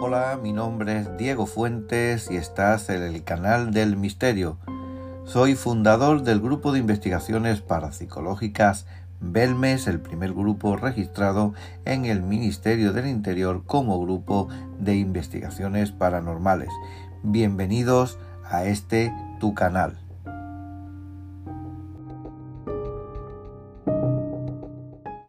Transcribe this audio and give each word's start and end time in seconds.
Hola, 0.00 0.38
mi 0.40 0.52
nombre 0.52 1.00
es 1.00 1.16
Diego 1.16 1.44
Fuentes 1.44 2.30
y 2.30 2.36
estás 2.36 2.88
en 2.88 3.02
el 3.02 3.24
canal 3.24 3.72
del 3.72 3.96
misterio. 3.96 4.56
Soy 5.24 5.56
fundador 5.56 6.22
del 6.22 6.40
grupo 6.40 6.70
de 6.70 6.78
investigaciones 6.78 7.62
parapsicológicas 7.62 8.86
Belmes, 9.18 9.88
el 9.88 9.98
primer 9.98 10.34
grupo 10.34 10.76
registrado 10.76 11.52
en 11.84 12.04
el 12.04 12.22
Ministerio 12.22 12.92
del 12.92 13.08
Interior 13.08 13.64
como 13.66 14.00
grupo 14.00 14.46
de 14.78 14.94
investigaciones 14.94 15.90
paranormales. 15.90 16.70
Bienvenidos 17.24 18.20
a 18.44 18.66
este 18.66 19.12
tu 19.40 19.52
canal. 19.54 19.98